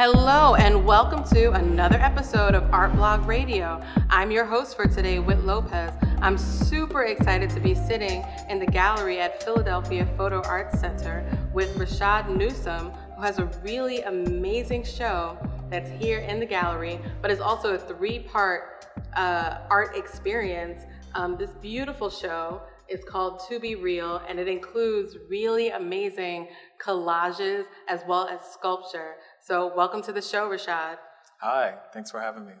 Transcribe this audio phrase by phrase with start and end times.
[0.00, 3.82] Hello, and welcome to another episode of Art Blog Radio.
[4.08, 5.92] I'm your host for today, Whit Lopez.
[6.22, 11.74] I'm super excited to be sitting in the gallery at Philadelphia Photo Arts Center with
[11.74, 15.36] Rashaad Newsome, who has a really amazing show
[15.68, 20.82] that's here in the gallery, but is also a three part uh, art experience.
[21.16, 26.48] Um, this beautiful show is called To Be Real, and it includes really amazing
[26.80, 29.16] collages as well as sculpture.
[29.48, 30.98] So, welcome to the show, Rashaad.
[31.40, 32.52] Hi, thanks for having me.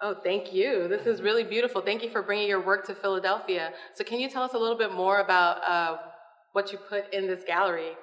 [0.00, 0.86] Oh, thank you.
[0.86, 1.80] This is really beautiful.
[1.80, 3.72] Thank you for bringing your work to Philadelphia.
[3.94, 5.96] So, can you tell us a little bit more about uh,
[6.52, 7.94] what you put in this gallery?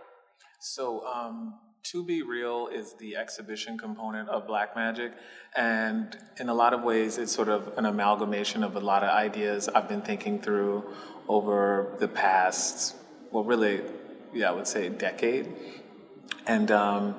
[0.59, 5.13] So, um, To Be Real is the exhibition component of Black Magic,
[5.55, 9.09] and in a lot of ways, it's sort of an amalgamation of a lot of
[9.09, 10.83] ideas I've been thinking through
[11.29, 12.97] over the past,
[13.31, 13.83] well, really,
[14.33, 15.47] yeah, I would say decade.
[16.45, 17.15] And um,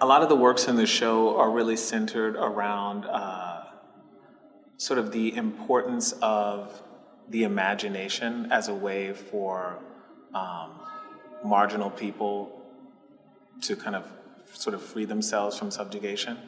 [0.00, 3.64] a lot of the works in the show are really centered around uh,
[4.78, 6.82] sort of the importance of
[7.28, 9.78] the imagination as a way for
[10.32, 10.80] um,
[11.44, 12.62] marginal people
[13.60, 14.06] to kind of
[14.54, 16.38] sort of free themselves from subjugation.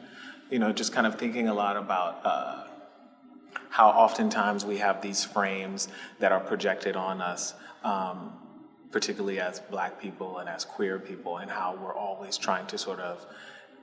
[0.49, 2.63] You know, just kind of thinking a lot about uh,
[3.69, 5.87] how oftentimes we have these frames
[6.19, 7.53] that are projected on us.
[7.83, 8.33] Um,
[8.93, 13.01] particularly as black people and as queer people, and how we're always trying to sort
[13.01, 13.25] of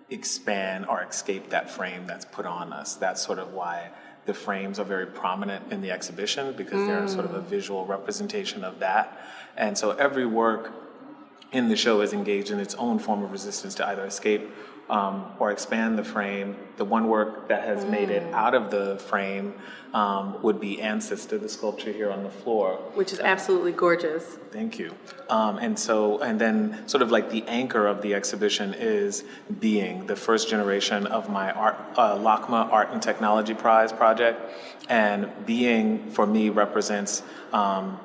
[0.08, 2.94] expand or escape that frame that's put on us.
[2.94, 3.91] That's sort of why
[4.27, 6.86] the frames are very prominent in the exhibition because mm.
[6.86, 9.19] they're sort of a visual representation of that.
[9.56, 10.72] And so every work
[11.53, 14.48] in the show is engaged in its own form of resistance to either escape
[14.91, 16.56] um, or expand the frame.
[16.77, 17.91] The one work that has mm.
[17.91, 18.33] made it mm.
[18.33, 19.55] out of the frame
[19.94, 22.77] um, would be Ancestor, the sculpture here on the floor.
[22.94, 24.24] Which is absolutely gorgeous.
[24.50, 24.94] Thank you.
[25.28, 29.25] Um, and so, and then sort of like the anchor of the exhibition is
[29.60, 34.41] Being, the first generation of my art, uh, LACMA Art and Technology Prize project.
[34.88, 37.22] And Being, for me, represents
[37.53, 38.00] um,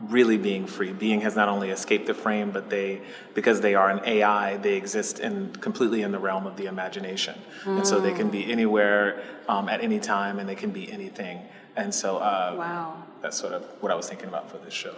[0.00, 0.92] really being free.
[0.92, 3.02] Being has not only escaped the frame, but they,
[3.34, 7.38] because they are an AI, they exist in completely in the realm of the imagination,
[7.64, 7.76] mm.
[7.76, 11.42] and so they can be anywhere um, at any time, and they can be anything.
[11.76, 14.94] And so, uh, wow, that's sort of what I was thinking about for this show.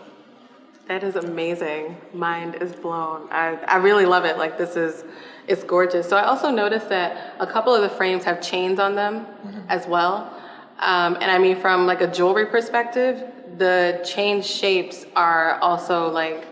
[0.88, 1.96] That is amazing.
[2.12, 3.28] Mind is blown.
[3.30, 4.36] I, I really love it.
[4.36, 5.04] Like this is,
[5.46, 6.08] it's gorgeous.
[6.08, 9.60] So I also noticed that a couple of the frames have chains on them mm-hmm.
[9.68, 10.36] as well.
[10.80, 13.22] Um, and I mean, from like a jewelry perspective,
[13.58, 16.46] the chain shapes are also like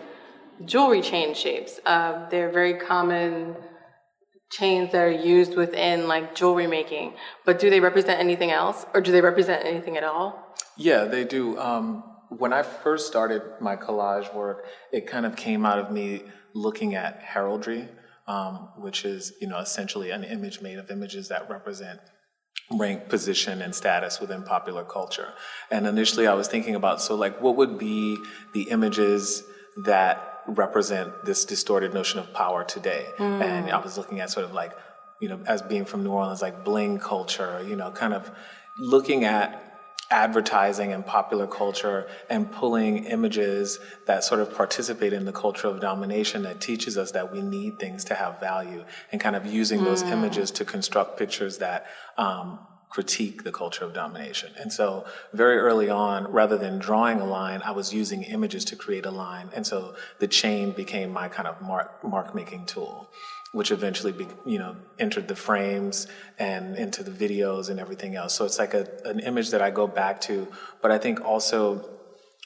[0.64, 1.80] jewelry chain shapes.
[1.84, 3.56] Uh, they're very common
[4.50, 7.14] chains that are used within like jewelry making.
[7.44, 10.54] But do they represent anything else, or do they represent anything at all?
[10.76, 11.58] Yeah, they do.
[11.58, 16.22] Um, when I first started my collage work, it kind of came out of me
[16.54, 17.88] looking at heraldry,
[18.26, 22.00] um, which is you know essentially an image made of images that represent
[22.72, 25.32] rank, position, and status within popular culture.
[25.70, 28.18] And initially, I was thinking about so, like, what would be
[28.52, 29.42] the images
[29.84, 33.06] that represent this distorted notion of power today?
[33.18, 33.42] Mm.
[33.42, 34.72] And I was looking at sort of like,
[35.20, 38.30] you know, as being from New Orleans, like bling culture, you know, kind of
[38.78, 39.69] looking at
[40.10, 45.80] advertising and popular culture and pulling images that sort of participate in the culture of
[45.80, 49.80] domination that teaches us that we need things to have value and kind of using
[49.80, 49.84] mm.
[49.84, 51.86] those images to construct pictures that
[52.18, 54.50] um, critique the culture of domination.
[54.58, 58.76] And so, very early on, rather than drawing a line, I was using images to
[58.76, 59.48] create a line.
[59.54, 63.08] And so, the chain became my kind of mark, mark making tool
[63.52, 66.06] which eventually be, you know entered the frames
[66.38, 68.34] and into the videos and everything else.
[68.34, 70.48] So it's like a, an image that I go back to,
[70.82, 71.88] but I think also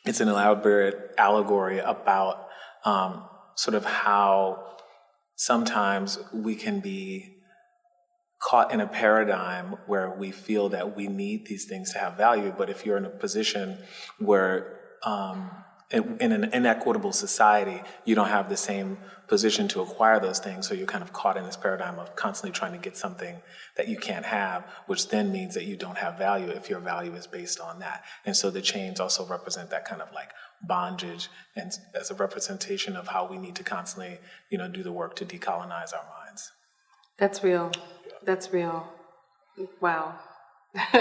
[0.04, 2.48] it's an elaborate allegory about
[2.84, 4.76] um, sort of how
[5.36, 7.34] sometimes we can be
[8.40, 12.54] caught in a paradigm where we feel that we need these things to have value,
[12.56, 13.78] but if you're in a position
[14.18, 15.50] where um,
[15.94, 20.68] in an inequitable society, you don't have the same position to acquire those things.
[20.68, 23.36] So you're kind of caught in this paradigm of constantly trying to get something
[23.76, 27.14] that you can't have, which then means that you don't have value if your value
[27.14, 28.04] is based on that.
[28.26, 30.30] And so the chains also represent that kind of like
[30.62, 34.18] bondage and as a representation of how we need to constantly,
[34.50, 36.52] you know, do the work to decolonize our minds.
[37.16, 37.72] That's real.
[38.24, 38.88] That's real.
[39.80, 40.18] Wow.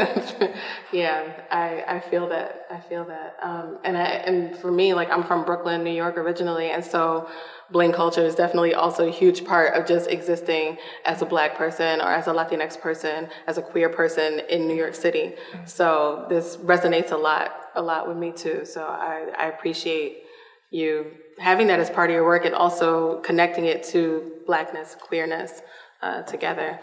[0.92, 2.68] yeah, I, I feel that.
[2.70, 3.38] I feel that.
[3.42, 7.28] Um, and I, and for me, like I'm from Brooklyn, New York originally, and so
[7.72, 12.02] bling culture is definitely also a huge part of just existing as a black person
[12.02, 15.34] or as a Latinx person, as a queer person in New York City.
[15.66, 18.66] So this resonates a lot, a lot with me too.
[18.66, 20.24] So I, I appreciate
[20.70, 25.64] you having that as part of your work and also connecting it to blackness, queerness,
[26.04, 26.80] uh, together.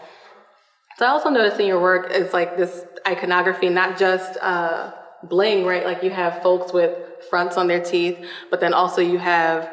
[1.01, 4.91] So I also noticed in your work is like this iconography, not just uh,
[5.23, 5.83] bling, right?
[5.83, 6.95] Like you have folks with
[7.27, 9.67] fronts on their teeth, but then also you have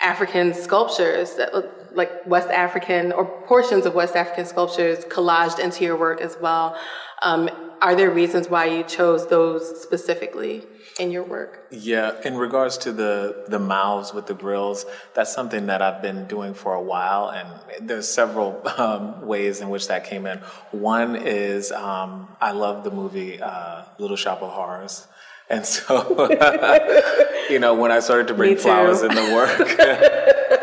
[0.00, 5.84] African sculptures that look like West African or portions of West African sculptures collaged into
[5.84, 6.74] your work as well.
[7.20, 7.50] Um,
[7.82, 10.64] are there reasons why you chose those specifically
[10.98, 11.66] in your work?
[11.70, 16.26] Yeah, in regards to the the mouths with the grills, that's something that I've been
[16.26, 20.38] doing for a while, and there's several um, ways in which that came in.
[20.70, 25.06] One is um, I love the movie uh, Little Shop of Horrors.
[25.48, 26.28] And so,
[27.50, 30.60] you know, when I started to bring flowers in the work,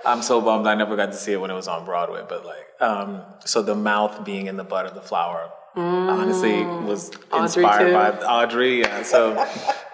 [0.04, 2.22] I'm so bummed I never got to see it when it was on Broadway.
[2.28, 6.12] But like, um, so the mouth being in the butt of the flower, mm.
[6.12, 8.80] honestly, was inspired by Audrey.
[8.80, 9.46] Yeah, so.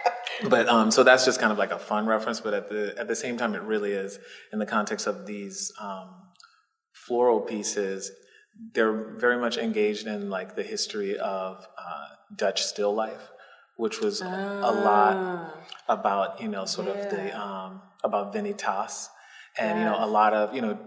[0.48, 3.08] but um, so that's just kind of like a fun reference, but at the at
[3.08, 4.18] the same time, it really is
[4.52, 6.10] in the context of these um,
[6.92, 8.10] floral pieces.
[8.72, 13.30] They're very much engaged in like the history of uh, Dutch still life
[13.76, 15.54] which was a lot ah.
[15.88, 16.94] about you know sort yeah.
[16.94, 19.08] of the um, about Vanitas,
[19.58, 20.78] and you know a lot of you know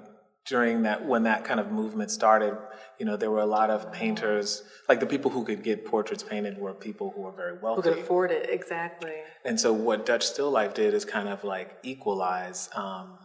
[0.47, 2.57] during that when that kind of movement started,
[2.99, 6.23] you know there were a lot of painters like the people who could get portraits
[6.23, 9.13] painted were people who were very wealthy, who could afford it exactly.
[9.45, 13.17] And so what Dutch still life did is kind of like equalize um,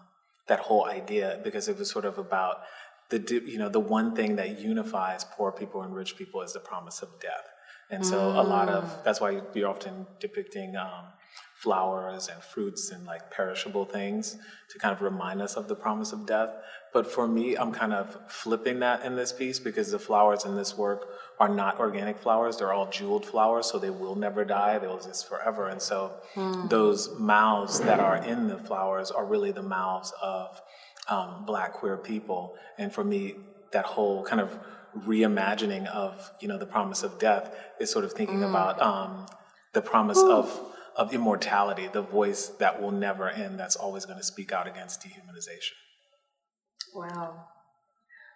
[0.49, 2.63] that whole idea because it was sort of about
[3.11, 6.61] the you know the one thing that unifies poor people and rich people is the
[6.61, 7.49] promise of death
[7.91, 8.39] and so mm.
[8.39, 9.05] a lot of mm.
[9.05, 11.05] that's why you're often depicting um,
[11.63, 14.37] flowers and fruits and like perishable things
[14.69, 16.51] to kind of remind us of the promise of death.
[16.93, 20.57] But for me, I'm kind of flipping that in this piece because the flowers in
[20.57, 21.07] this work
[21.39, 22.57] are not organic flowers.
[22.57, 24.77] They're all jeweled flowers, so they will never die.
[24.79, 25.69] They'll exist forever.
[25.69, 26.69] And so mm.
[26.69, 30.61] those mouths that are in the flowers are really the mouths of
[31.09, 32.57] um, black queer people.
[32.77, 33.37] And for me,
[33.71, 34.59] that whole kind of
[35.07, 38.51] reimagining of you know the promise of death is sort of thinking mm.
[38.51, 39.27] about um,
[39.73, 40.33] the promise Ooh.
[40.33, 40.61] of
[40.97, 45.03] of immortality, the voice that will never end, that's always going to speak out against
[45.03, 45.73] dehumanization.
[46.95, 47.47] Wow.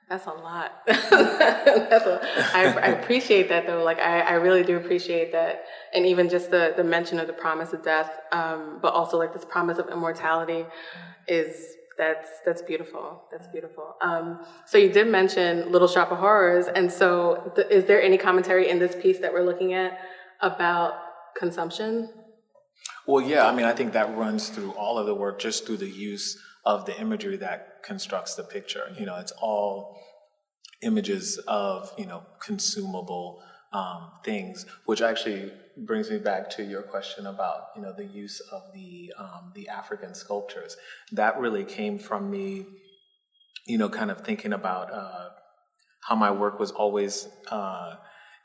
[0.08, 0.82] That's a lot.
[0.86, 2.20] That's a,
[2.54, 3.82] I, I appreciate that though.
[3.82, 7.32] Like I, I really do appreciate that, and even just the the mention of the
[7.32, 10.64] promise of death, um, but also like this promise of immortality,
[11.26, 13.24] is that's that's beautiful.
[13.32, 13.96] That's beautiful.
[14.00, 18.16] Um, so you did mention Little Shop of Horrors, and so th- is there any
[18.16, 19.98] commentary in this piece that we're looking at
[20.40, 20.94] about
[21.36, 22.10] consumption?
[23.06, 23.46] Well, yeah.
[23.46, 26.38] I mean, I think that runs through all of the work, just through the use
[26.64, 28.92] of the imagery that constructs the picture.
[28.98, 30.00] You know, it's all
[30.82, 33.42] images of you know consumable
[33.72, 38.40] um, things, which actually brings me back to your question about you know the use
[38.52, 40.76] of the um, the African sculptures.
[41.12, 42.66] That really came from me,
[43.66, 45.28] you know, kind of thinking about uh,
[46.00, 47.94] how my work was always uh,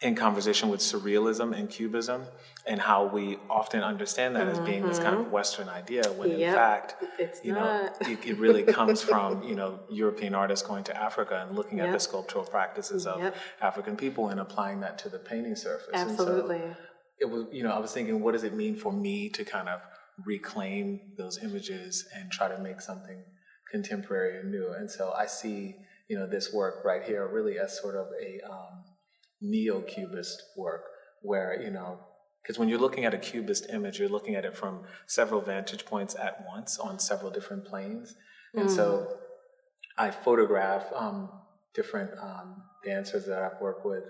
[0.01, 2.23] in conversation with surrealism and cubism
[2.65, 4.61] and how we often understand that mm-hmm.
[4.61, 5.31] as being this kind of mm-hmm.
[5.31, 6.39] western idea when yep.
[6.39, 8.01] in fact it's you not.
[8.01, 11.77] know it, it, really comes from you know european artists going to africa and looking
[11.77, 11.87] yep.
[11.87, 13.35] at the sculptural practices of yep.
[13.61, 16.75] african people and applying that to the painting surface absolutely so
[17.19, 19.69] it was you know i was thinking what does it mean for me to kind
[19.69, 19.81] of
[20.25, 23.23] reclaim those images and try to make something
[23.69, 25.75] contemporary and new and so i see
[26.09, 28.83] you know this work right here really as sort of a um,
[29.41, 30.83] neo-cubist work
[31.21, 31.99] where you know
[32.41, 35.85] because when you're looking at a cubist image you're looking at it from several vantage
[35.85, 38.15] points at once on several different planes
[38.53, 38.75] and mm.
[38.75, 39.17] so
[39.97, 41.29] i photograph um,
[41.73, 44.03] different um, dancers that i've worked with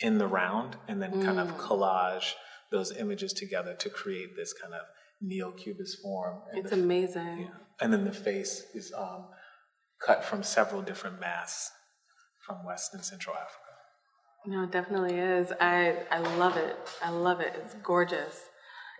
[0.00, 1.24] in the round and then mm.
[1.24, 1.58] kind of mm.
[1.58, 2.32] collage
[2.70, 4.82] those images together to create this kind of
[5.20, 7.46] neo-cubist form and it's the, amazing yeah,
[7.80, 9.26] and then the face is um,
[10.04, 11.72] cut from several different masks
[12.44, 13.65] from west and central africa
[14.46, 15.52] no, it definitely is.
[15.60, 16.76] I I love it.
[17.02, 17.54] I love it.
[17.62, 18.48] It's gorgeous.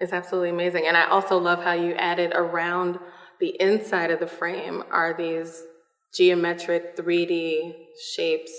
[0.01, 0.87] It's absolutely amazing.
[0.87, 2.99] And I also love how you added around
[3.41, 5.63] the inside of the frame are these
[6.13, 7.75] geometric 3D
[8.13, 8.53] shapes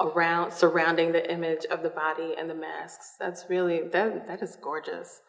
[0.00, 3.14] around surrounding the image of the body and the masks.
[3.18, 5.20] That's really that that is gorgeous.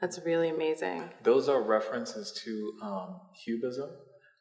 [0.00, 1.10] That's really amazing.
[1.22, 3.90] Those are references to um, cubism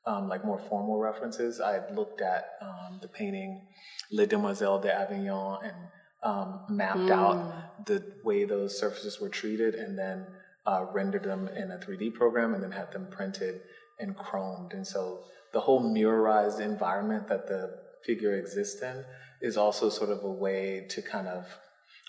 [0.10, 1.62] um, like more formal references.
[1.62, 3.68] I had looked at um, the painting
[4.12, 5.76] Les Demoiselles d'Avignon and
[6.24, 7.12] um, mapped mm.
[7.12, 10.26] out the way those surfaces were treated and then
[10.66, 13.62] uh, rendered them in a 3D program and then had them printed
[14.00, 14.74] and chromed.
[14.74, 15.20] And so
[15.54, 19.06] the whole mirrorized environment that the figure exists in
[19.42, 21.46] is also sort of a way to kind of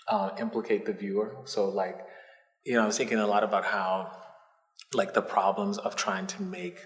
[0.07, 1.37] uh, implicate the viewer.
[1.45, 1.99] So, like,
[2.65, 4.11] you know, I was thinking a lot about how,
[4.93, 6.79] like, the problems of trying to make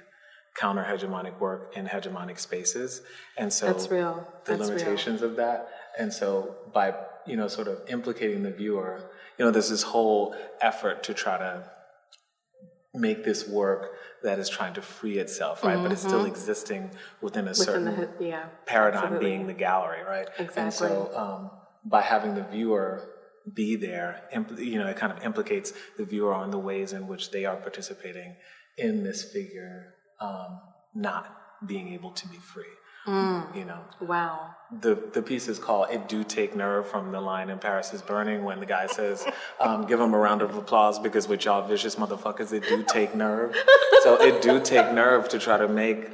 [0.55, 3.01] counter hegemonic work in hegemonic spaces.
[3.38, 4.25] And so That's real.
[4.45, 4.77] the That's real.
[4.79, 5.69] limitations of that.
[6.00, 6.95] And so by,
[7.27, 11.38] you know, sort of implicating the viewer, you know, there's this whole effort to try
[11.38, 11.69] to
[12.93, 13.91] make this work
[14.24, 15.81] that is trying to free itself, right?
[15.81, 17.59] But it's still existing within a Mm-hmm.
[17.59, 18.45] Within certain the, yeah.
[18.65, 19.29] paradigm absolutely.
[19.29, 20.27] being the gallery, right?
[20.39, 20.63] Exactly.
[20.63, 21.51] And so um,
[21.83, 23.09] by having the viewer
[23.53, 27.07] be there, impl- you know, it kind of implicates the viewer on the ways in
[27.07, 28.38] which they are participating
[28.77, 30.60] in this figure um,
[30.93, 32.63] not being able to be free.
[33.07, 33.55] Mm.
[33.55, 34.55] You know, Wow.
[34.81, 38.01] the the piece is called "It Do Take Nerve" from the line in Paris is
[38.01, 39.27] Burning when the guy says,
[39.60, 43.13] um, "Give him a round of applause because with y'all vicious motherfuckers, it do take
[43.13, 43.55] nerve."
[44.01, 46.10] so it do take nerve to try to make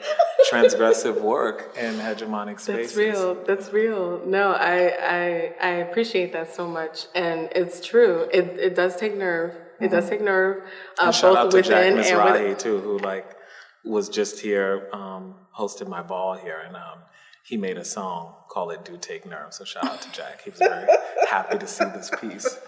[0.52, 2.94] transgressive work in hegemonic spaces.
[2.94, 3.36] That's real.
[3.46, 4.22] That's real.
[4.26, 8.28] No, I, I I appreciate that so much, and it's true.
[8.34, 9.56] It it does take nerve.
[9.80, 10.62] It does take nerve,
[11.00, 13.36] uh, both out to Jack within and with, too, who like
[13.84, 17.00] was just here, um, hosted my ball here, and um,
[17.44, 20.44] he made a song called "It Do Take Nerve." So shout out to Jack.
[20.44, 20.88] He was very
[21.30, 22.60] happy to see this piece.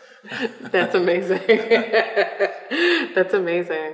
[0.62, 1.41] That's amazing.
[3.15, 3.93] That's amazing.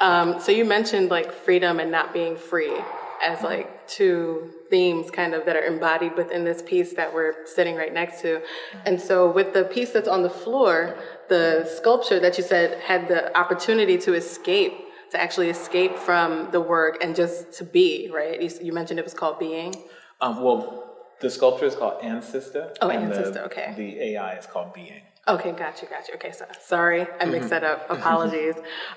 [0.00, 2.76] Um, so you mentioned like freedom and not being free
[3.22, 7.74] as like two themes kind of that are embodied within this piece that we're sitting
[7.74, 8.40] right next to.
[8.86, 10.96] And so with the piece that's on the floor,
[11.28, 16.60] the sculpture that you said had the opportunity to escape, to actually escape from the
[16.60, 18.40] work and just to be, right?
[18.40, 19.74] You, you mentioned it was called Being.
[20.20, 22.72] Um, well, the sculpture is called Ancestor.
[22.80, 23.74] Oh, the- Ancestor, okay.
[23.76, 25.02] The AI is called Being.
[25.26, 26.14] Okay, got you, got you.
[26.14, 27.86] Okay, so sorry, I mixed that up.
[27.90, 28.54] Apologies.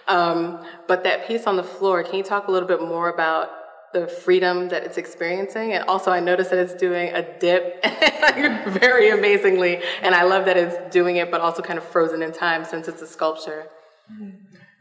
[0.08, 3.50] Um, but that piece on the floor, can you talk a little bit more about
[3.94, 5.74] the freedom that it's experiencing?
[5.74, 7.84] And also, I noticed that it's doing a dip
[8.80, 12.32] very amazingly, and I love that it's doing it, but also kind of frozen in
[12.32, 13.68] time since it's a sculpture.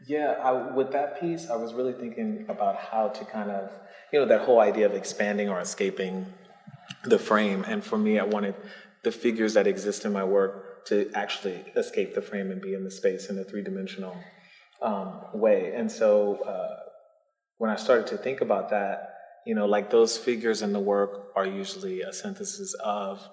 [0.07, 3.71] Yeah, I, with that piece, I was really thinking about how to kind of,
[4.11, 6.25] you know, that whole idea of expanding or escaping
[7.03, 7.63] the frame.
[7.67, 8.55] And for me, I wanted
[9.03, 12.83] the figures that exist in my work to actually escape the frame and be in
[12.83, 14.17] the space in a three dimensional
[14.81, 15.73] um, way.
[15.75, 16.79] And so uh,
[17.57, 19.15] when I started to think about that,
[19.45, 23.27] you know, like those figures in the work are usually a synthesis of,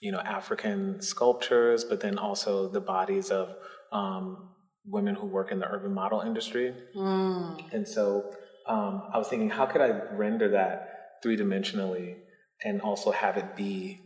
[0.00, 3.54] you know, African sculptures, but then also the bodies of
[3.92, 4.50] um,
[4.88, 6.74] women who work in the urban model industry.
[7.72, 8.32] And so
[8.66, 12.16] um, I was thinking, how could I render that three dimensionally
[12.64, 14.00] and also have it be,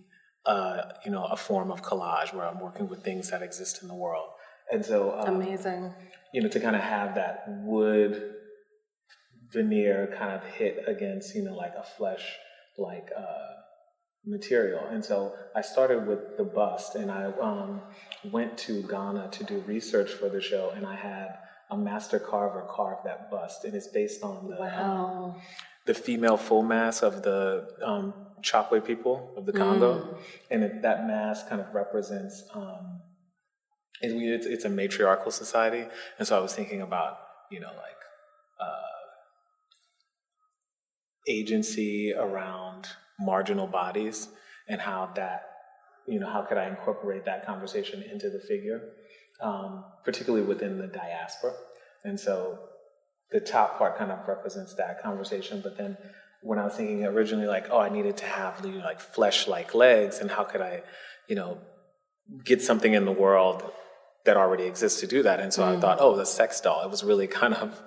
[0.47, 3.89] uh, you know, a form of collage where I'm working with things that exist in
[3.89, 4.29] the world.
[4.73, 5.93] And so, um, Amazing.
[6.33, 8.35] you know, to kind of have that wood
[9.53, 12.25] veneer kind of hit against, you know, like a flesh
[12.79, 13.60] like uh,
[14.25, 14.85] material.
[14.91, 17.81] And so I started with the bust and I um,
[18.25, 21.39] went to Ghana to do research for the show and I had
[21.71, 25.35] a master carver carve that bust and it's based on the, um,
[25.87, 28.13] the female full mask of the um,
[28.43, 30.19] Chokwe people of the Congo.
[30.51, 33.01] And it, that mask kind of represents um,
[34.03, 35.85] it- it's, it's a matriarchal society,
[36.19, 37.19] and so I was thinking about
[37.51, 38.01] you know like
[38.59, 38.97] uh,
[41.29, 42.89] agency around
[43.21, 44.29] marginal bodies
[44.69, 45.47] and how that
[46.07, 48.81] you know how could I incorporate that conversation into the figure,
[49.41, 51.53] um, particularly within the diaspora,
[52.05, 52.59] and so
[53.31, 55.97] the top part kind of represents that conversation, but then
[56.43, 59.47] when I was thinking originally like oh I needed to have you know, like flesh
[59.47, 60.83] like legs, and how could I
[61.29, 61.59] you know
[62.45, 63.71] get something in the world
[64.25, 65.41] that already exists to do that.
[65.41, 66.85] And so I thought, oh, the sex doll.
[66.85, 67.81] It was really kind of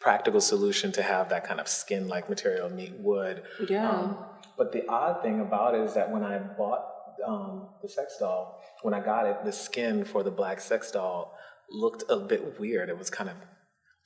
[0.00, 3.42] practical solution to have that kind of skin like material meet wood.
[3.68, 3.88] Yeah.
[3.88, 4.16] Um,
[4.62, 6.84] but the odd thing about it is that when I bought
[7.26, 11.36] um, the sex doll, when I got it, the skin for the black sex doll
[11.68, 12.88] looked a bit weird.
[12.88, 13.34] It was kind of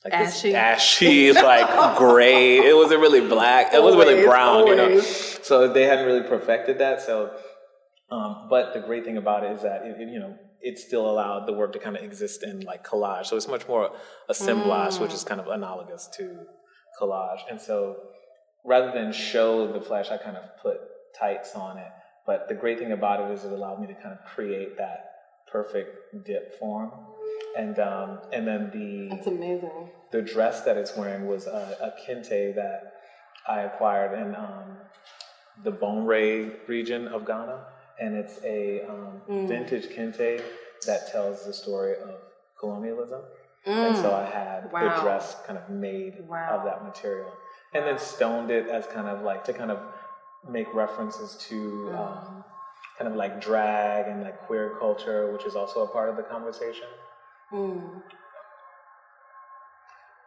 [0.03, 0.55] like Ashy.
[0.55, 2.57] ashy, like gray.
[2.57, 3.71] It wasn't really black.
[3.71, 4.99] It wasn't really Always, brown, you know.
[4.99, 7.01] So they hadn't really perfected that.
[7.01, 7.37] So
[8.09, 11.07] um, but the great thing about it is that it, it, you know it still
[11.07, 13.27] allowed the work to kind of exist in like collage.
[13.27, 13.91] So it's much more
[14.27, 16.47] assemblage, which is kind of analogous to
[16.99, 17.41] collage.
[17.51, 17.97] And so
[18.67, 20.79] rather than show the flesh, I kind of put
[21.19, 21.91] tights on it.
[22.27, 24.99] But the great thing about it is it allowed me to kind of create that
[25.51, 26.91] perfect dip form.
[27.57, 29.89] And um, and then the That's amazing.
[30.11, 32.93] the dress that it's wearing was a, a kente that
[33.47, 34.77] I acquired in um,
[35.63, 37.65] the Bonray region of Ghana,
[37.99, 40.41] and it's a um, vintage kente
[40.85, 42.11] that tells the story of
[42.59, 43.21] colonialism.
[43.65, 44.95] And so I had Wow.
[44.95, 46.57] the dress kind of made Wow.
[46.59, 47.31] of that material,
[47.73, 49.79] and then stoned it as kind of like to kind of
[50.49, 52.43] make references to um,
[52.97, 56.23] kind of like drag and like queer culture, which is also a part of the
[56.23, 56.87] conversation.
[57.51, 58.01] Mm.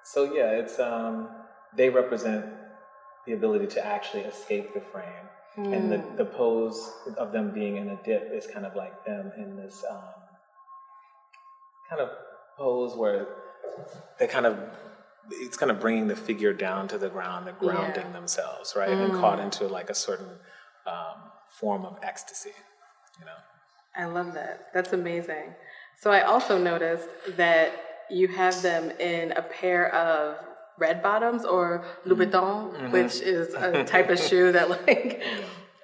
[0.04, 1.28] So yeah, it's um,
[1.76, 2.46] they represent
[3.26, 5.28] the ability to actually escape the frame.
[5.56, 5.76] Mm.
[5.76, 6.16] And the, hmm.
[6.16, 9.84] the pose of them being in a dip is kind of like them in this
[9.90, 9.98] um,
[11.88, 12.10] kind of
[12.56, 13.26] pose where
[14.18, 14.56] they kind of
[15.30, 18.12] it's kind of bringing the figure down to the ground, they're grounding yeah.
[18.12, 19.04] themselves, right, mm.
[19.04, 20.38] and caught into like a certain
[20.86, 22.52] um, form of ecstasy,
[23.18, 23.32] you know.
[23.96, 24.66] I love that.
[24.72, 25.54] That's amazing.
[26.00, 27.72] So I also noticed that
[28.08, 30.36] you have them in a pair of
[30.78, 32.90] red bottoms or Louboutin, mm-hmm.
[32.90, 35.22] which is a type of shoe that like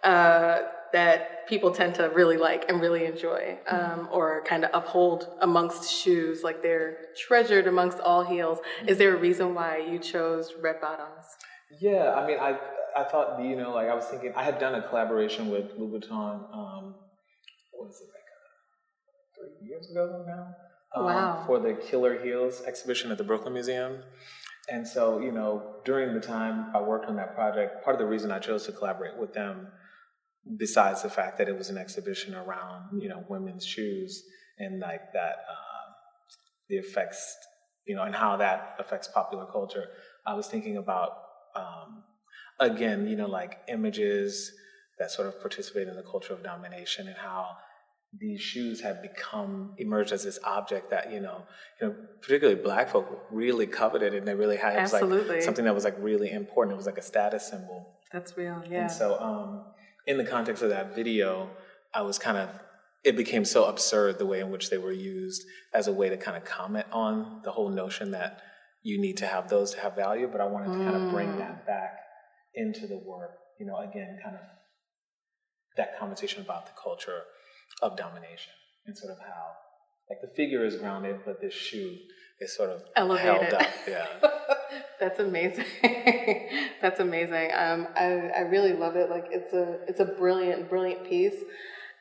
[0.03, 0.63] uh,
[0.97, 5.93] that people tend to really like and really enjoy, um, or kind of uphold amongst
[5.93, 6.97] shoes, like they're
[7.29, 8.59] treasured amongst all heels.
[8.87, 11.27] Is there a reason why you chose red bottoms?
[11.81, 12.59] Yeah, I mean, I
[12.97, 16.37] I thought you know, like I was thinking, I had done a collaboration with Louboutin.
[16.61, 16.95] Um,
[17.73, 18.49] what was it like uh,
[19.37, 20.45] three years ago now?
[20.95, 21.45] Um, wow.
[21.47, 24.03] For the Killer Heels exhibition at the Brooklyn Museum.
[24.73, 28.07] And so, you know, during the time I worked on that project, part of the
[28.07, 29.69] reason I chose to collaborate with them
[30.57, 34.23] besides the fact that it was an exhibition around you know women's shoes
[34.59, 35.91] and like that uh,
[36.69, 37.37] the effects
[37.87, 39.87] you know and how that affects popular culture
[40.27, 41.11] i was thinking about
[41.55, 42.05] um,
[42.61, 44.53] again you know like images
[44.99, 47.57] that sort of participate in the culture of domination and how
[48.19, 51.43] these shoes have become emerged as this object that you know
[51.81, 55.65] you know particularly black folk really coveted and they really had it was like something
[55.65, 56.75] that was like really important.
[56.75, 57.99] It was like a status symbol.
[58.13, 58.83] That's real yeah.
[58.83, 59.65] and so um
[60.07, 61.51] in the context of that video,
[61.93, 62.49] I was kind of
[63.05, 66.17] it became so absurd the way in which they were used as a way to
[66.17, 68.41] kind of comment on the whole notion that
[68.83, 70.29] you need to have those to have value.
[70.31, 70.91] But I wanted to mm.
[70.91, 72.01] kind of bring that back
[72.55, 73.37] into the work.
[73.61, 74.43] You know, again, kind of
[75.77, 77.23] that conversation about the culture
[77.81, 78.53] of domination
[78.87, 79.53] and sort of how
[80.11, 81.97] like the figure is grounded, but this shoe
[82.41, 83.53] is sort of elevated.
[83.53, 83.67] held up.
[83.89, 84.07] Yeah.
[84.99, 85.67] That's amazing.
[86.81, 87.51] That's amazing.
[87.55, 89.11] Um, I, I really love it.
[89.11, 91.37] Like it's a it's a brilliant, brilliant piece.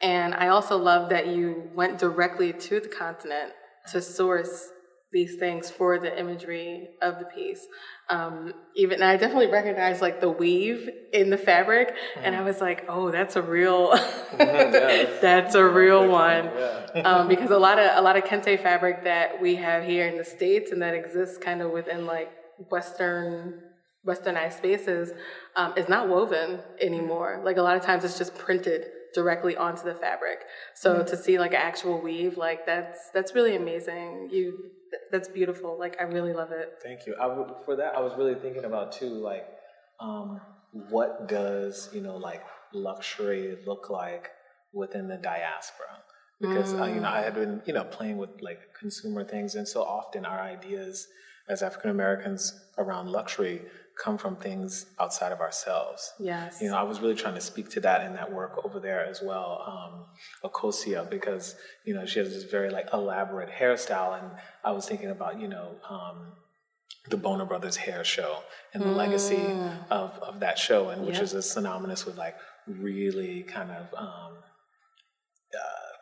[0.02, 3.54] And I also love that you went directly to the continent
[3.92, 4.70] to source
[5.16, 7.66] these things for the imagery of the piece.
[8.10, 12.22] Um, even I definitely recognized like the weave in the fabric, mm-hmm.
[12.26, 13.92] and I was like, "Oh, that's a real,
[14.38, 17.02] that's a real one." Yeah.
[17.06, 20.18] um, because a lot of a lot of kente fabric that we have here in
[20.18, 22.32] the states and that exists kind of within like
[22.70, 23.62] Western
[24.06, 25.12] westernized spaces
[25.56, 27.42] um, is not woven anymore.
[27.44, 30.40] Like a lot of times, it's just printed directly onto the fabric.
[30.76, 31.08] So mm-hmm.
[31.08, 34.30] to see like an actual weave, like that's that's really amazing.
[34.32, 34.72] You
[35.12, 35.78] that's beautiful.
[35.80, 36.74] Like I really love it.
[36.84, 37.16] Thank you.
[37.20, 39.10] I w- for that I was really thinking about too.
[39.10, 39.48] Like,
[40.00, 40.40] um,
[40.90, 44.30] what does you know like luxury look like
[44.74, 45.88] within the diaspora?
[46.42, 46.82] Because mm.
[46.82, 49.82] uh, you know I had been you know playing with like consumer things, and so
[49.82, 51.08] often our ideas
[51.48, 53.62] as African Americans around luxury
[53.98, 56.14] come from things outside of ourselves.
[56.20, 56.62] Yes.
[56.62, 59.06] You know, I was really trying to speak to that in that work over there
[59.06, 60.06] as well, um,
[60.50, 61.56] Okosia, because,
[61.86, 64.22] you know, she has this very like elaborate hairstyle.
[64.22, 64.32] And
[64.64, 66.34] I was thinking about, you know, um,
[67.10, 68.40] the Bronner Brothers hair show
[68.74, 68.96] and the mm.
[68.96, 69.42] legacy
[69.90, 71.24] of, of that show, and which yep.
[71.24, 72.36] is synonymous with like
[72.68, 74.34] really kind of um,
[75.54, 75.94] uh,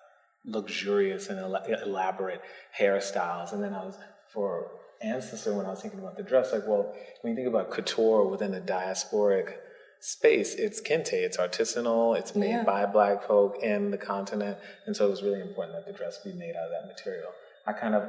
[0.45, 2.41] luxurious and elaborate
[2.79, 3.53] hairstyles.
[3.53, 3.97] And then I was
[4.31, 4.71] for
[5.03, 6.51] ancestor when I was thinking about the dress.
[6.51, 9.55] Like, well, when you think about couture within the diasporic
[9.99, 12.63] space, it's kente, it's artisanal, it's made yeah.
[12.63, 14.57] by black folk in the continent.
[14.85, 17.29] And so it was really important that the dress be made out of that material.
[17.65, 18.03] I kind of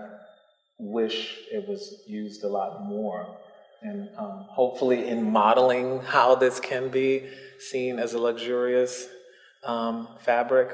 [0.78, 3.38] wish it was used a lot more.
[3.82, 7.28] And um, hopefully, in modeling how this can be
[7.58, 9.08] seen as a luxurious
[9.62, 10.70] um, fabric,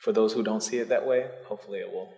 [0.00, 2.12] for those who don't see it that way, hopefully it will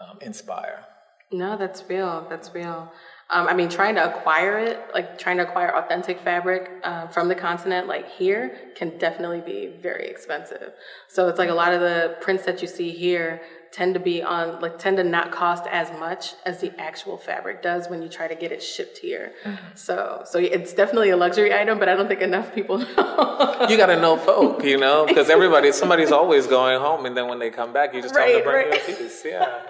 [0.00, 0.84] um, inspire.
[1.32, 2.26] No, that's real.
[2.28, 2.92] That's real.
[3.30, 7.28] Um, I mean, trying to acquire it, like trying to acquire authentic fabric uh, from
[7.28, 10.74] the continent, like here, can definitely be very expensive.
[11.08, 13.40] So it's like a lot of the prints that you see here
[13.72, 17.62] tend to be on, like, tend to not cost as much as the actual fabric
[17.62, 19.32] does when you try to get it shipped here.
[19.44, 19.76] Mm-hmm.
[19.76, 23.66] So, so it's definitely a luxury item, but I don't think enough people know.
[23.70, 27.28] you got to know folk, you know, because everybody, somebody's always going home, and then
[27.28, 28.88] when they come back, you just right, tell them to bring right.
[28.88, 29.22] you a piece.
[29.24, 29.62] Yeah.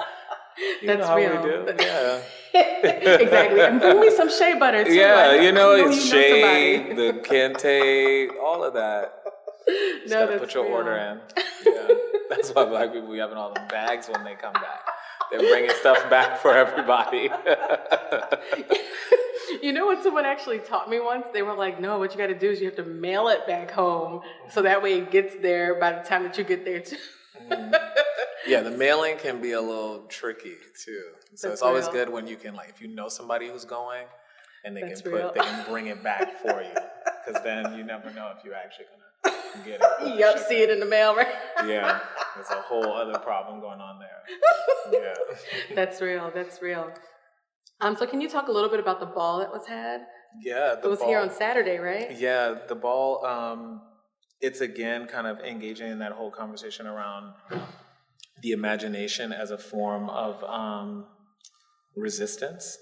[0.59, 1.43] You That's real.
[1.43, 1.83] We do.
[1.83, 2.21] Yeah.
[2.55, 3.61] exactly.
[3.61, 4.93] And bring me some shea butter too.
[4.93, 9.23] Yeah, you know, it's you shea, the kente, all of that.
[9.67, 10.75] Just no, gotta put your real.
[10.75, 11.21] order in.
[11.65, 11.95] Yeah.
[12.29, 14.81] That's why black people we having all the bags when they come back.
[15.31, 17.23] They're bringing stuff back for everybody.
[19.63, 21.29] you know what someone actually taught me once?
[21.33, 23.47] They were like, no, what you got to do is you have to mail it
[23.47, 26.81] back home so that way it gets there by the time that you get there
[26.81, 26.99] too.
[27.49, 27.75] Mm.
[28.47, 31.03] Yeah, the mailing can be a little tricky too.
[31.35, 31.93] So That's it's always real.
[31.93, 34.05] good when you can like if you know somebody who's going
[34.65, 35.33] and they That's can put real.
[35.35, 36.75] they can bring it back for you.
[37.27, 38.87] because then you never know if you're actually
[39.25, 40.19] gonna get it.
[40.19, 41.27] Yep, see it in the mail, right?
[41.67, 42.01] yeah,
[42.35, 44.09] there's a whole other problem going on there.
[44.93, 45.15] Yeah,
[45.75, 46.31] That's real.
[46.35, 46.93] That's real.
[47.81, 50.03] Um, so can you talk a little bit about the ball that was had?
[50.43, 50.75] yeah.
[50.83, 52.17] It was here on Saturday, right?
[52.19, 53.25] Yeah, the ball.
[53.25, 53.83] Um,
[54.41, 57.33] it's again kind of engaging in that whole conversation around
[58.43, 61.07] the imagination as a form of um,
[61.97, 62.79] resistance,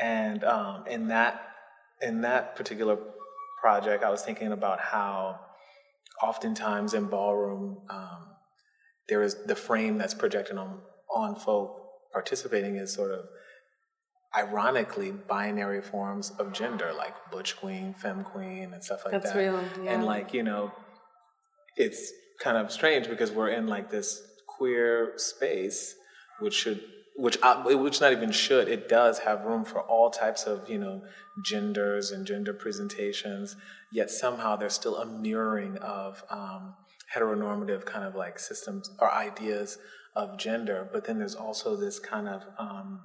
[0.00, 1.40] and um, in that
[2.02, 2.98] in that particular
[3.60, 5.40] project, I was thinking about how
[6.22, 8.34] oftentimes in ballroom um,
[9.08, 10.80] there is the frame that's projected on
[11.14, 11.80] on folk
[12.12, 13.26] participating is sort of
[14.36, 19.38] ironically binary forms of gender like butch queen femme queen and stuff like That's that
[19.38, 19.92] real, yeah.
[19.92, 20.72] and like you know
[21.76, 24.22] it's kind of strange because we're in like this
[24.56, 25.96] queer space
[26.40, 26.82] which should
[27.16, 30.78] which uh, which not even should it does have room for all types of you
[30.78, 31.02] know
[31.42, 33.56] genders and gender presentations
[33.92, 36.74] yet somehow there's still a mirroring of um,
[37.14, 39.78] heteronormative kind of like systems or ideas
[40.14, 40.88] of gender.
[40.92, 43.00] But then there's also this kind of um,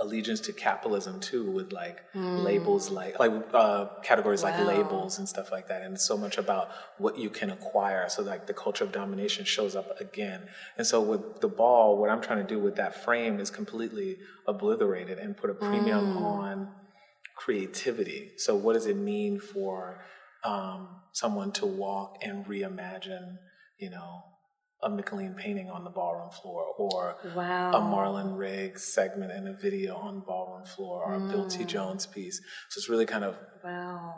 [0.00, 5.52] allegiance to capitalism too with like labels like like uh, categories like labels and stuff
[5.52, 8.84] like that and it's so much about what you can acquire so like the culture
[8.84, 10.48] of domination shows up again.
[10.76, 14.18] And so with the ball what i'm trying to do with that frame is completely
[14.46, 16.68] obliterated and put a premium on
[17.36, 18.32] creativity.
[18.36, 20.04] So what does it mean for
[20.44, 23.38] um, someone to walk and reimagine
[23.78, 24.24] you know
[24.84, 27.72] a McLean painting on the ballroom floor or Wow.
[27.72, 31.64] a Marlon Riggs segment in a video on the ballroom floor or a Bill T.
[31.64, 32.38] Jones piece.
[32.70, 34.14] So it's really kind of Wow.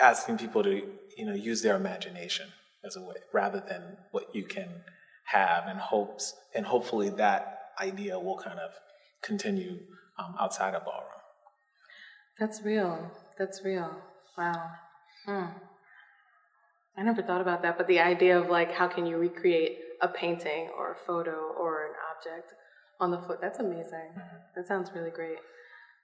[0.00, 0.74] asking people to,
[1.16, 2.48] you know, use their imagination
[2.84, 4.84] as a way rather than what you can
[5.24, 8.70] have and hopes and hopefully that idea will kind of
[9.22, 9.80] continue
[10.18, 11.10] um, outside of ballroom.
[12.38, 13.10] That's real.
[13.38, 13.90] That's real.
[14.38, 14.70] Wow.
[15.26, 15.46] Hmm.
[16.96, 20.08] I never thought about that, but the idea of like how can you recreate a
[20.08, 22.52] painting or a photo or an object
[23.00, 24.10] on the foot, that's amazing.
[24.54, 25.38] That sounds really great.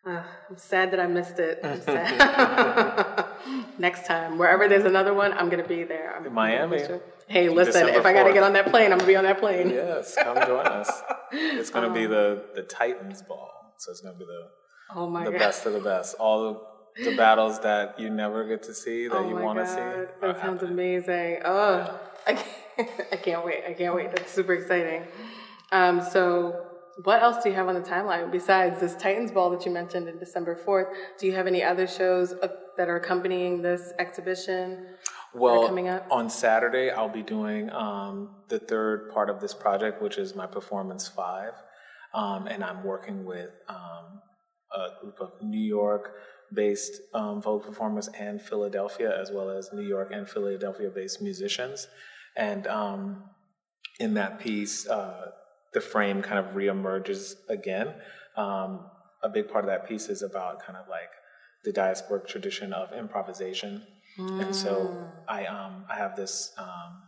[0.04, 1.60] Ugh, I'm sad that I missed it.
[1.62, 3.24] I'm sad.
[3.78, 6.14] Next time, wherever there's another one, I'm gonna be there.
[6.16, 6.82] I'm, Miami.
[7.28, 8.34] Hey, listen, December if I gotta 4th.
[8.34, 9.70] get on that plane, I'm gonna be on that plane.
[9.70, 10.90] Yes, come join us.
[11.34, 14.48] It's going to Um, be the the Titans ball, so it's going to be the
[14.94, 15.38] Oh my the god.
[15.38, 16.14] best of the best.
[16.20, 16.52] All
[16.98, 19.78] the, the battles that you never get to see that oh you want to see.
[19.80, 20.72] are that sounds happening.
[20.72, 21.38] amazing.
[21.46, 22.46] Oh, I can't,
[23.12, 23.64] I can't wait.
[23.66, 24.14] I can't wait.
[24.14, 25.04] That's super exciting.
[25.70, 26.66] Um, so,
[27.04, 30.08] what else do you have on the timeline besides this Titans Ball that you mentioned
[30.08, 30.88] in December fourth?
[31.18, 32.34] Do you have any other shows
[32.76, 34.86] that are accompanying this exhibition?
[35.34, 36.06] Well, coming up?
[36.10, 40.46] on Saturday, I'll be doing um, the third part of this project, which is my
[40.46, 41.54] performance five,
[42.12, 44.20] um, and I'm working with um,
[44.74, 50.10] a group of New York-based um, Vogue performers and Philadelphia, as well as New York
[50.12, 51.88] and Philadelphia-based musicians,
[52.36, 53.24] and um,
[54.00, 55.32] in that piece, uh,
[55.72, 57.94] the frame kind of reemerges again.
[58.36, 58.86] Um,
[59.22, 61.10] a big part of that piece is about kind of like
[61.64, 63.86] the diasporic tradition of improvisation.
[64.18, 67.02] And so I, um, I have this um,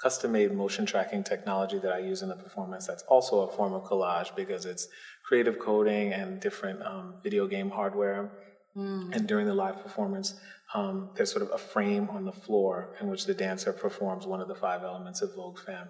[0.00, 3.72] custom made motion tracking technology that I use in the performance that's also a form
[3.72, 4.86] of collage because it's
[5.26, 8.30] creative coding and different um, video game hardware.
[9.12, 10.34] And during the live performance,
[10.74, 14.40] um, there's sort of a frame on the floor in which the dancer performs one
[14.40, 15.88] of the five elements of Vogue Femme.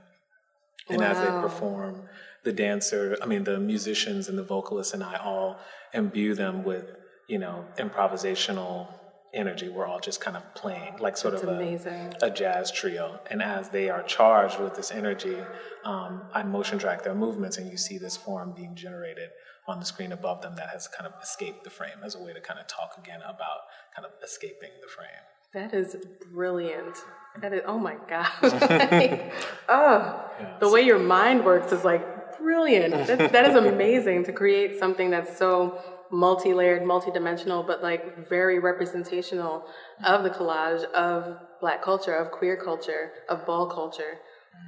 [0.89, 2.09] And as they perform,
[2.45, 5.59] the dancer, I mean, the musicians and the vocalists and I all
[5.93, 6.95] imbue them with,
[7.27, 8.89] you know, improvisational
[9.37, 9.69] energy.
[9.69, 12.15] We're all just kind of playing, like sort That's of a, amazing.
[12.23, 13.21] a jazz trio.
[13.31, 15.37] And as they are charged with this energy,
[15.85, 19.31] um, I motion track their movements, and you see this form being generated
[19.69, 22.33] on the screen above them that has kind of escaped the frame as a way
[22.33, 23.61] to kind of talk again about
[23.95, 25.09] kind of escaping the frame.
[25.53, 25.97] That is
[26.33, 26.97] brilliant.
[27.41, 28.43] That is, oh my gosh.
[28.43, 29.33] Like,
[29.69, 33.07] oh, the way your mind works is like brilliant.
[33.07, 38.29] That, that is amazing to create something that's so multi layered, multi dimensional, but like
[38.29, 39.65] very representational
[40.05, 44.19] of the collage of black culture, of queer culture, of ball culture.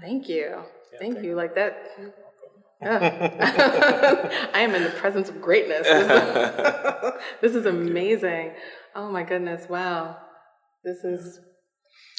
[0.02, 0.62] Thank you.
[0.98, 1.34] thank, thank you.
[1.34, 1.76] Like that.
[2.80, 4.50] Yeah.
[4.54, 5.82] I am in the presence of greatness.
[7.40, 8.52] This is, amazing.
[8.94, 9.68] Oh my goodness.
[9.68, 10.16] Wow.
[10.84, 11.40] This is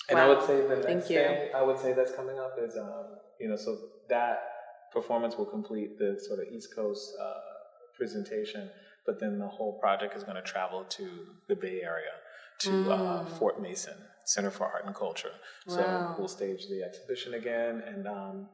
[0.10, 1.20] And I would say the Thank next you.
[1.20, 3.06] thing I would say that's coming up is, um,
[3.40, 3.78] you know, so
[4.10, 4.40] that
[4.92, 7.34] performance will complete the sort of East Coast uh,
[7.98, 8.70] presentation,
[9.10, 11.10] but then the whole project is going to travel to
[11.48, 12.14] the Bay Area,
[12.60, 15.32] to uh, Fort Mason Center for Art and Culture.
[15.66, 15.76] Wow.
[15.76, 18.50] So we'll stage the exhibition again, and um,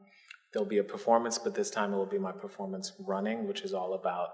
[0.54, 3.74] there'll be a performance, but this time it will be my performance running, which is
[3.74, 4.30] all about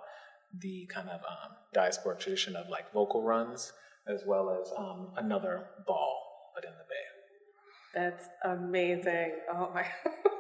[0.61, 3.73] the kind of um, diasporic tradition of like vocal runs
[4.07, 8.01] as well as um, another ball, but in the Bay.
[8.01, 9.33] That's amazing.
[9.53, 9.87] Oh my.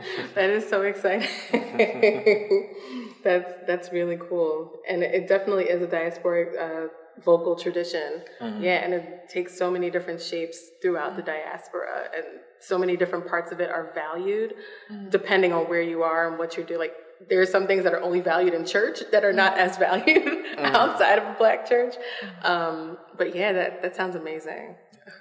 [0.34, 1.28] that is so exciting.
[3.22, 6.88] that's that's really cool, and it definitely is a diasporic uh,
[7.22, 8.22] vocal tradition.
[8.40, 8.62] Mm-hmm.
[8.62, 12.24] Yeah, and it takes so many different shapes throughout the diaspora, and
[12.60, 14.54] so many different parts of it are valued
[14.90, 15.08] mm-hmm.
[15.08, 16.78] depending on where you are and what you do.
[16.78, 16.94] Like
[17.28, 20.06] there are some things that are only valued in church that are not as valued
[20.06, 20.64] mm-hmm.
[20.76, 21.94] outside of a black church.
[21.94, 22.46] Mm-hmm.
[22.46, 24.76] Um, but yeah, that that sounds amazing.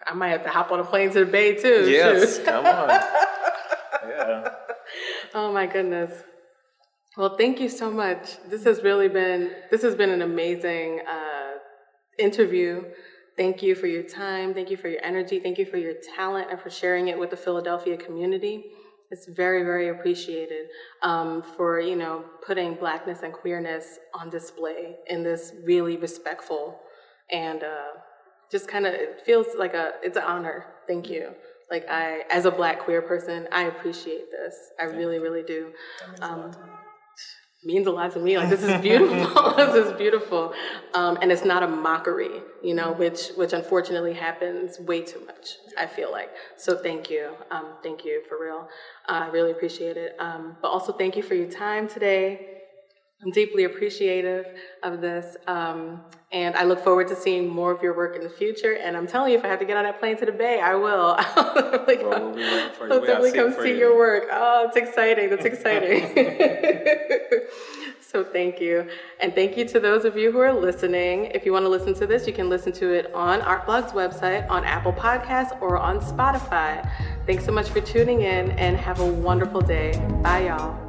[0.05, 1.89] I might have to hop on a plane to the Bay too.
[1.89, 2.89] Yes, come on.
[4.09, 4.49] yeah.
[5.33, 6.11] Oh my goodness.
[7.19, 8.37] Well, thank you so much.
[8.47, 11.57] This has really been this has been an amazing uh,
[12.17, 12.85] interview.
[13.35, 14.53] Thank you for your time.
[14.53, 15.41] Thank you for your energy.
[15.41, 18.67] Thank you for your talent and for sharing it with the Philadelphia community.
[19.11, 20.67] It's very, very appreciated
[21.03, 26.79] um, for you know putting blackness and queerness on display in this really respectful
[27.29, 27.99] and uh,
[28.49, 30.67] just kind of it feels like a it's an honor.
[30.87, 31.33] Thank you.
[31.69, 34.55] Like I, as a black queer person, I appreciate this.
[34.79, 35.73] I really, really do.
[36.21, 36.51] Um,
[37.63, 38.37] means a lot to me.
[38.37, 39.53] Like this is beautiful.
[39.57, 40.53] this is beautiful,
[40.93, 45.57] um, and it's not a mockery, you know, which which unfortunately happens way too much.
[45.77, 46.29] I feel like.
[46.57, 48.67] So thank you, um, thank you for real.
[49.07, 50.15] Uh, I really appreciate it.
[50.19, 52.58] Um, but also thank you for your time today.
[53.21, 54.45] I'm deeply appreciative
[54.83, 55.35] of this.
[55.45, 56.01] Um,
[56.31, 58.73] and I look forward to seeing more of your work in the future.
[58.73, 60.61] And I'm telling you, if I have to get on that plane to the Bay,
[60.61, 61.15] I will.
[61.17, 63.77] I'll definitely come, well, we'll definitely come see you.
[63.77, 64.27] your work.
[64.31, 65.29] Oh, it's exciting.
[65.29, 66.01] That's exciting.
[68.01, 68.87] so thank you.
[69.19, 71.25] And thank you to those of you who are listening.
[71.25, 74.49] If you want to listen to this, you can listen to it on ArtBlog's website,
[74.49, 76.89] on Apple Podcasts, or on Spotify.
[77.25, 79.99] Thanks so much for tuning in and have a wonderful day.
[80.21, 80.88] Bye, y'all.